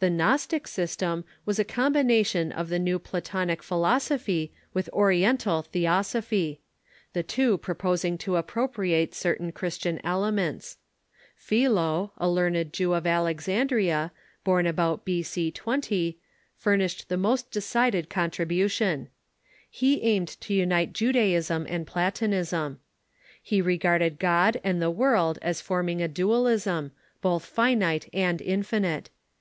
The 0.00 0.10
Gnostic 0.10 0.68
system 0.68 1.24
was 1.44 1.58
a 1.58 1.64
combination 1.64 2.52
of 2.52 2.68
the 2.68 2.78
new 2.78 3.00
Platonic 3.00 3.64
philosophy 3.64 4.52
with 4.72 4.88
Oriental 4.92 5.62
theosophy, 5.62 6.60
the 7.14 7.24
two 7.24 7.58
proposing 7.58 8.16
to 8.18 8.36
ap 8.36 8.46
propriate 8.46 9.12
certain 9.12 9.50
Christian 9.50 10.00
elements. 10.04 10.78
Philo, 11.34 12.12
a 12.16 12.28
learned 12.30 12.54
Gnosticism 12.78 12.92
j^,^^. 13.02 13.02
^^ 13.10 13.12
Alexandria, 13.12 14.12
born 14.44 14.68
about 14.68 15.04
B.C. 15.04 15.50
20, 15.50 16.16
furnished 16.56 17.08
the 17.08 17.16
in 17.16 17.18
General 17.18 17.30
'.'.most 17.32 17.50
decided 17.50 18.08
contribution. 18.08 19.08
lie 19.82 19.98
aimed 20.00 20.28
to 20.28 20.54
unite 20.54 20.92
Ju 20.92 21.12
daism 21.12 21.66
and 21.68 21.88
Platonism. 21.88 22.78
He 23.42 23.60
regarded 23.60 24.20
God 24.20 24.60
and 24.62 24.80
the 24.80 24.92
world 24.92 25.40
as 25.42 25.60
forming 25.60 26.00
a 26.00 26.06
dualism, 26.06 26.92
both 27.20 27.44
finite 27.44 28.08
and 28.12 28.40
infinite. 28.40 29.10